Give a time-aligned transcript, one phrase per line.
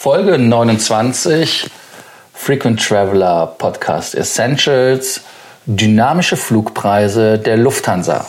[0.00, 1.12] Folge 29
[2.32, 5.20] Frequent Traveler Podcast Essentials
[5.66, 8.24] Dynamische Flugpreise der Lufthansa.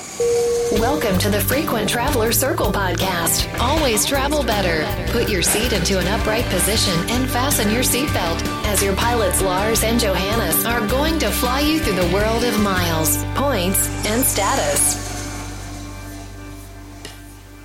[0.80, 3.48] Welcome to the Frequent Traveler Circle podcast.
[3.60, 4.84] Always travel better.
[5.12, 9.84] Put your seat into an upright position and fasten your seatbelt as your pilots Lars
[9.84, 15.09] and Johannes are going to fly you through the world of miles, points, and status.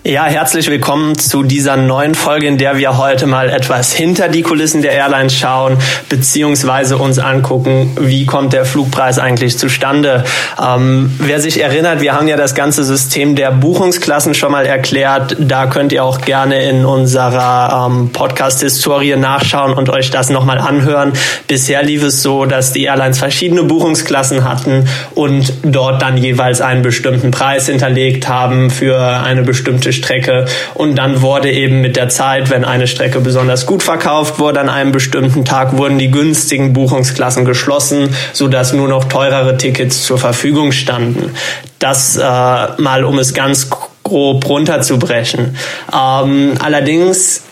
[0.06, 4.42] Ja, herzlich willkommen zu dieser neuen Folge, in der wir heute mal etwas hinter die
[4.42, 5.78] Kulissen der Airlines schauen,
[6.10, 10.24] beziehungsweise uns angucken, wie kommt der Flugpreis eigentlich zustande.
[10.62, 15.36] Ähm, wer sich erinnert, wir haben ja das ganze System der Buchungsklassen schon mal erklärt.
[15.40, 21.14] Da könnt ihr auch gerne in unserer ähm, Podcast-Historie nachschauen und euch das nochmal anhören.
[21.48, 26.82] Bisher lief es so, dass die Airlines verschiedene Buchungsklassen hatten und dort dann jeweils einen
[26.82, 32.50] bestimmten Preis hinterlegt haben für eine bestimmte Strecke und dann wurde eben mit der Zeit,
[32.50, 37.44] wenn eine Strecke besonders gut verkauft wurde, an einem bestimmten Tag wurden die günstigen Buchungsklassen
[37.44, 41.32] geschlossen, sodass nur noch teurere Tickets zur Verfügung standen.
[41.78, 43.70] Das äh, mal, um es ganz
[44.02, 45.56] grob runterzubrechen.
[45.92, 47.42] Ähm, allerdings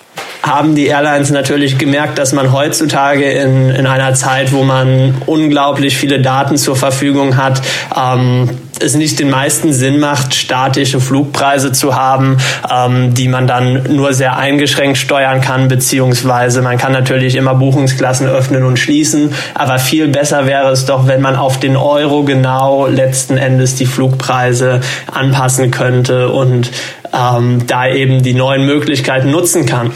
[0.42, 5.96] haben die Airlines natürlich gemerkt, dass man heutzutage in, in einer Zeit, wo man unglaublich
[5.96, 7.62] viele Daten zur Verfügung hat,
[7.96, 12.38] ähm, es nicht den meisten Sinn macht, statische Flugpreise zu haben,
[12.70, 18.26] ähm, die man dann nur sehr eingeschränkt steuern kann, beziehungsweise man kann natürlich immer Buchungsklassen
[18.26, 22.88] öffnen und schließen, aber viel besser wäre es doch, wenn man auf den Euro genau
[22.88, 24.80] letzten Endes die Flugpreise
[25.12, 26.72] anpassen könnte und
[27.12, 29.92] ähm, da eben die neuen Möglichkeiten nutzen kann.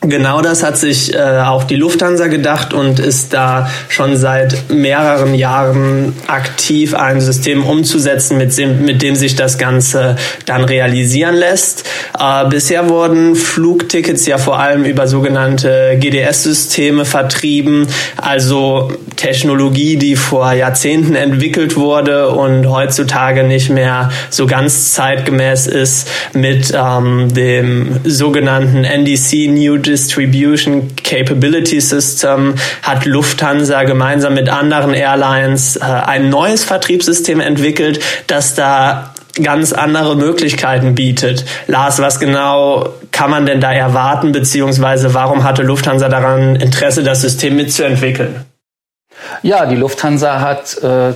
[0.00, 5.34] Genau das hat sich äh, auch die Lufthansa gedacht und ist da schon seit mehreren
[5.34, 10.14] Jahren aktiv, ein System umzusetzen, mit dem, mit dem sich das Ganze
[10.46, 11.84] dann realisieren lässt.
[12.16, 20.52] Äh, bisher wurden Flugtickets ja vor allem über sogenannte GDS-Systeme vertrieben, also Technologie, die vor
[20.52, 28.84] Jahrzehnten entwickelt wurde und heutzutage nicht mehr so ganz zeitgemäß ist mit ähm, dem sogenannten
[28.84, 37.40] NDC New Distribution Capability System hat Lufthansa gemeinsam mit anderen Airlines äh, ein neues Vertriebssystem
[37.40, 41.44] entwickelt, das da ganz andere Möglichkeiten bietet.
[41.66, 47.22] Lars, was genau kann man denn da erwarten, beziehungsweise warum hatte Lufthansa daran Interesse, das
[47.22, 48.44] System mitzuentwickeln?
[49.42, 51.14] Ja, die Lufthansa hat äh,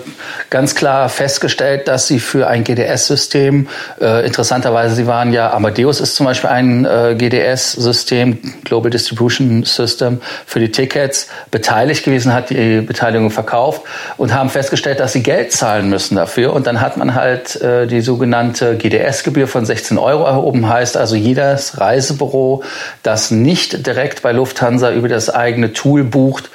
[0.51, 3.69] ganz klar festgestellt, dass sie für ein GDS-System,
[4.01, 10.21] äh, interessanterweise, sie waren ja, Amadeus ist zum Beispiel ein äh, GDS-System, Global Distribution System,
[10.47, 13.83] für die Tickets beteiligt gewesen, hat die Beteiligung verkauft
[14.17, 16.53] und haben festgestellt, dass sie Geld zahlen müssen dafür.
[16.53, 21.17] Und dann hat man halt äh, die sogenannte GDS-Gebühr von 16 Euro erhoben, heißt also
[21.17, 22.63] jedes Reisebüro,
[23.03, 26.51] das nicht direkt bei Lufthansa über das eigene Tool bucht,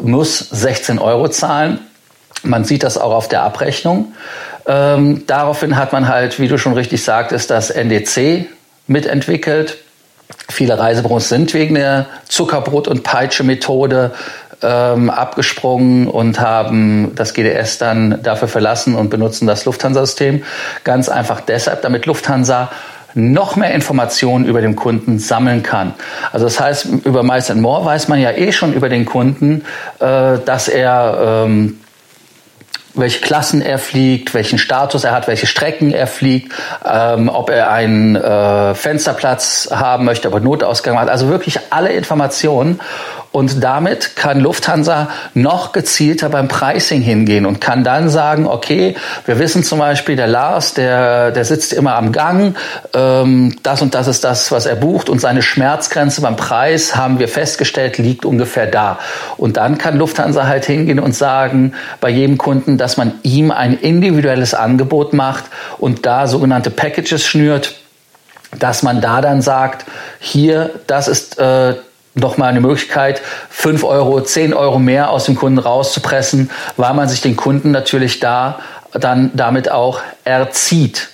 [0.00, 1.78] muss 16 Euro zahlen.
[2.42, 4.14] Man sieht das auch auf der Abrechnung.
[4.66, 8.46] Ähm, daraufhin hat man halt, wie du schon richtig sagtest, das NDC
[8.86, 9.78] mitentwickelt.
[10.48, 14.12] Viele Reisebüros sind wegen der Zuckerbrot- und Peitsche-Methode
[14.62, 20.42] ähm, abgesprungen und haben das GDS dann dafür verlassen und benutzen das Lufthansa-System.
[20.84, 22.70] Ganz einfach deshalb, damit Lufthansa
[23.14, 25.94] noch mehr Informationen über den Kunden sammeln kann.
[26.32, 29.64] Also das heißt, über Miles More weiß man ja eh schon über den Kunden,
[29.98, 31.78] äh, dass er ähm,
[32.94, 36.52] welche Klassen er fliegt, welchen Status er hat, welche Strecken er fliegt,
[36.84, 41.08] ähm, ob er einen äh, Fensterplatz haben möchte, ob er Notausgang hat.
[41.08, 42.80] Also wirklich alle Informationen.
[43.32, 48.94] Und damit kann Lufthansa noch gezielter beim Pricing hingehen und kann dann sagen, okay,
[49.24, 52.54] wir wissen zum Beispiel, der Lars, der, der sitzt immer am Gang,
[52.92, 57.18] ähm, das und das ist das, was er bucht und seine Schmerzgrenze beim Preis, haben
[57.18, 58.98] wir festgestellt, liegt ungefähr da.
[59.38, 61.72] Und dann kann Lufthansa halt hingehen und sagen,
[62.02, 65.44] bei jedem Kunden, dass man ihm ein individuelles Angebot macht
[65.78, 67.76] und da sogenannte Packages schnürt,
[68.58, 69.86] dass man da dann sagt,
[70.20, 71.74] hier, das ist äh,
[72.14, 77.20] nochmal eine Möglichkeit, fünf Euro, zehn Euro mehr aus dem Kunden rauszupressen, weil man sich
[77.20, 78.60] den Kunden natürlich da
[78.92, 81.08] dann damit auch erzieht.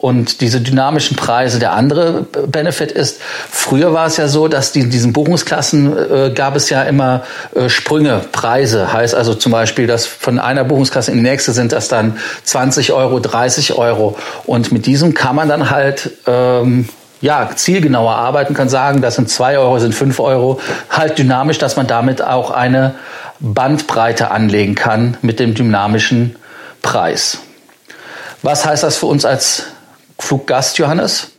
[0.00, 3.20] Und diese dynamischen Preise, der andere Benefit ist,
[3.50, 7.22] früher war es ja so, dass die, in diesen Buchungsklassen äh, gab es ja immer
[7.54, 8.94] äh, Sprünge, Preise.
[8.94, 12.94] Heißt also zum Beispiel, dass von einer Buchungsklasse in die nächste sind das dann 20
[12.94, 14.16] Euro, 30 Euro.
[14.46, 16.88] Und mit diesem kann man dann halt ähm,
[17.20, 21.76] ja, zielgenauer arbeiten kann, sagen, das sind zwei Euro, sind fünf Euro, halt dynamisch, dass
[21.76, 22.94] man damit auch eine
[23.40, 26.36] Bandbreite anlegen kann mit dem dynamischen
[26.82, 27.38] Preis.
[28.42, 29.64] Was heißt das für uns als
[30.18, 31.32] Fluggast, Johannes?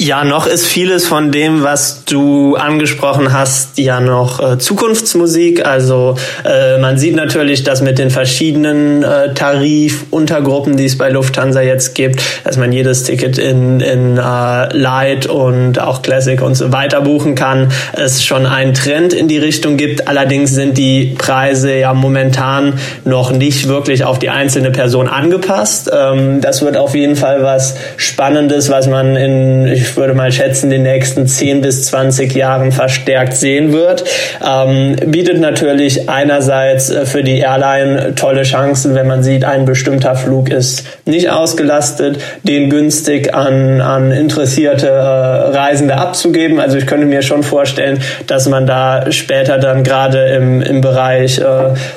[0.00, 5.66] Ja, noch ist vieles von dem, was du angesprochen hast, ja noch äh, Zukunftsmusik.
[5.66, 6.14] Also
[6.44, 11.96] äh, man sieht natürlich, dass mit den verschiedenen äh, Tarifuntergruppen, die es bei Lufthansa jetzt
[11.96, 17.00] gibt, dass man jedes Ticket in, in äh, Light und auch Classic und so weiter
[17.00, 20.06] buchen kann, es schon einen Trend in die Richtung gibt.
[20.06, 22.74] Allerdings sind die Preise ja momentan
[23.04, 25.90] noch nicht wirklich auf die einzelne Person angepasst.
[25.92, 30.70] Ähm, das wird auf jeden Fall was Spannendes, was man in ich würde mal schätzen,
[30.70, 34.04] den nächsten 10 bis 20 Jahren verstärkt sehen wird.
[34.46, 40.14] Ähm, bietet natürlich einerseits äh, für die Airline tolle Chancen, wenn man sieht, ein bestimmter
[40.14, 46.60] Flug ist nicht ausgelastet, den günstig an, an interessierte äh, Reisende abzugeben.
[46.60, 51.38] Also ich könnte mir schon vorstellen, dass man da später dann gerade im, im Bereich
[51.38, 51.44] äh,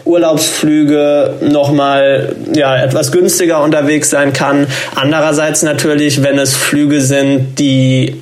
[0.05, 4.67] Urlaubsflüge nochmal ja, etwas günstiger unterwegs sein kann.
[4.95, 8.21] Andererseits natürlich, wenn es Flüge sind, die die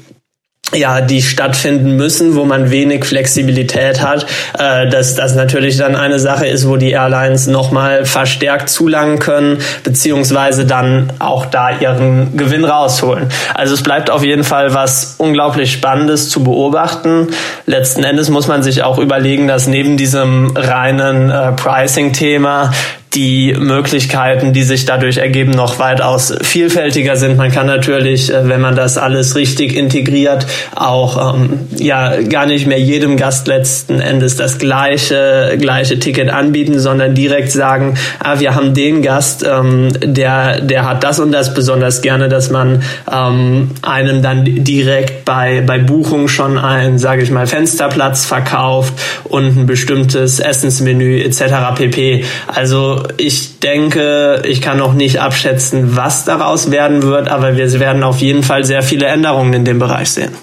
[0.73, 4.27] ja, die stattfinden müssen, wo man wenig Flexibilität hat,
[4.57, 9.61] äh, dass das natürlich dann eine Sache ist, wo die Airlines nochmal verstärkt zulangen können,
[9.83, 13.29] beziehungsweise dann auch da ihren Gewinn rausholen.
[13.56, 17.29] Also es bleibt auf jeden Fall was unglaublich Spannendes zu beobachten.
[17.65, 22.71] Letzten Endes muss man sich auch überlegen, dass neben diesem reinen äh, Pricing-Thema
[23.13, 27.38] die Möglichkeiten, die sich dadurch ergeben, noch weitaus vielfältiger sind.
[27.38, 30.45] Man kann natürlich, äh, wenn man das alles richtig integriert,
[30.75, 36.79] auch ähm, ja gar nicht mehr jedem Gast letzten Endes das gleiche gleiche Ticket anbieten,
[36.79, 41.56] sondern direkt sagen, ah, wir haben den Gast, ähm, der der hat das und das
[41.56, 47.31] besonders gerne, dass man ähm, einem dann direkt bei bei Buchung schon ein, sage ich
[47.31, 51.73] mal, Fensterplatz verkauft und ein bestimmtes Essensmenü etc.
[51.75, 52.23] pp.
[52.45, 58.03] Also ich denke, ich kann noch nicht abschätzen, was daraus werden wird, aber wir werden
[58.03, 60.35] auf jeden Fall sehr viele Änderungen in dem Bereich sehen.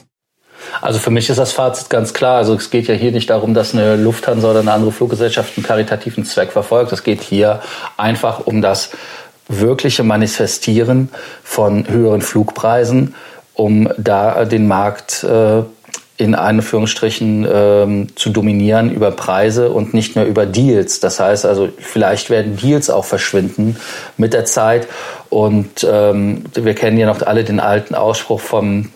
[0.81, 2.37] Also für mich ist das Fazit ganz klar.
[2.37, 5.67] Also es geht ja hier nicht darum, dass eine Lufthansa oder eine andere Fluggesellschaft einen
[5.67, 6.93] karitativen Zweck verfolgt.
[6.93, 7.61] Es geht hier
[7.97, 8.91] einfach um das
[9.49, 11.09] wirkliche Manifestieren
[11.43, 13.15] von höheren Flugpreisen,
[13.55, 15.63] um da den Markt äh,
[16.19, 21.01] in Anführungsstrichen ähm, zu dominieren über Preise und nicht mehr über Deals.
[21.01, 23.77] Das heißt also, vielleicht werden Deals auch verschwinden
[24.17, 24.89] mit der Zeit.
[25.29, 28.91] Und ähm, wir kennen ja noch alle den alten Ausspruch vom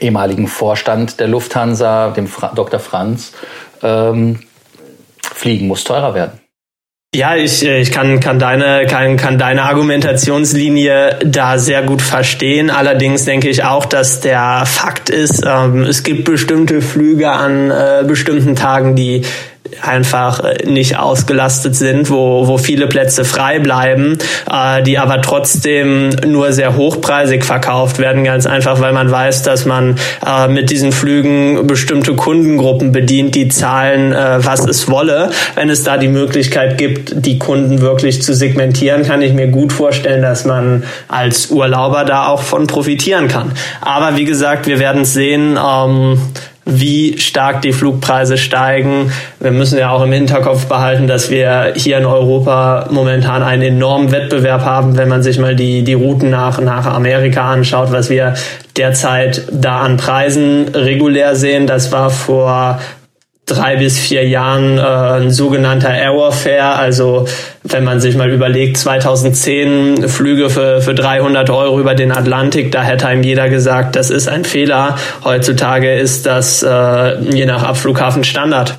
[0.00, 2.80] ehemaligen Vorstand der Lufthansa, dem Fra Dr.
[2.80, 3.32] Franz,
[3.82, 4.40] ähm,
[5.22, 6.47] Fliegen muss teurer werden.
[7.14, 12.68] Ja, ich, äh, ich kann, kann, deine, kann, kann deine Argumentationslinie da sehr gut verstehen.
[12.68, 18.04] Allerdings denke ich auch, dass der Fakt ist, ähm, es gibt bestimmte Flüge an äh,
[18.06, 19.22] bestimmten Tagen, die
[19.82, 24.18] einfach äh, nicht ausgelastet sind, wo, wo viele Plätze frei bleiben,
[24.50, 29.64] äh, die aber trotzdem nur sehr hochpreisig verkauft werden, ganz einfach, weil man weiß, dass
[29.66, 29.96] man
[30.26, 35.30] äh, mit diesen Flügen bestimmte Kundengruppen bedient, die zahlen, äh, was es wolle.
[35.54, 39.72] Wenn es da die Möglichkeit gibt, die Kunden wirklich zu segmentieren, kann ich mir gut
[39.72, 43.52] vorstellen, dass man als Urlauber da auch von profitieren kann.
[43.80, 45.58] Aber wie gesagt, wir werden es sehen.
[45.58, 46.20] Ähm,
[46.68, 49.10] wie stark die Flugpreise steigen.
[49.40, 54.12] Wir müssen ja auch im Hinterkopf behalten, dass wir hier in Europa momentan einen enormen
[54.12, 58.34] Wettbewerb haben, wenn man sich mal die, die Routen nach, nach Amerika anschaut, was wir
[58.76, 61.66] derzeit da an Preisen regulär sehen.
[61.66, 62.78] Das war vor
[63.48, 66.76] drei bis vier Jahren äh, ein sogenannter Airwarfare.
[66.76, 67.26] Also
[67.64, 72.82] wenn man sich mal überlegt, 2010 Flüge für, für 300 Euro über den Atlantik, da
[72.82, 74.96] hätte einem jeder gesagt, das ist ein Fehler.
[75.24, 78.78] Heutzutage ist das äh, je nach Abflughafen Standard.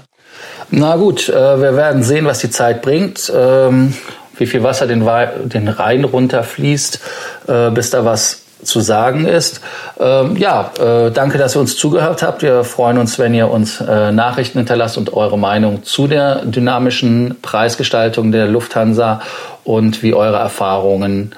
[0.72, 3.32] Na gut, äh, wir werden sehen, was die Zeit bringt.
[3.36, 3.94] Ähm,
[4.38, 5.06] wie viel Wasser den,
[5.46, 7.00] den Rhein runterfließt,
[7.48, 9.62] äh, bis da was zu sagen ist.
[10.00, 12.42] Ähm, ja, äh, danke, dass ihr uns zugehört habt.
[12.42, 17.38] Wir freuen uns, wenn ihr uns äh, Nachrichten hinterlasst und eure Meinung zu der dynamischen
[17.42, 19.22] Preisgestaltung der Lufthansa
[19.64, 21.36] und wie eure Erfahrungen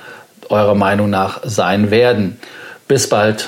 [0.50, 2.38] eurer Meinung nach sein werden.
[2.88, 3.48] Bis bald.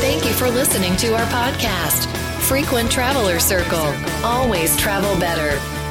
[0.00, 2.08] Thank you for listening to our podcast.
[2.40, 3.92] Frequent Traveler Circle.
[4.22, 5.83] Always travel better.